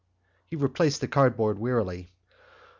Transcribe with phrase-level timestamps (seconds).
[0.47, 2.09] He replaced the cardboard wearily.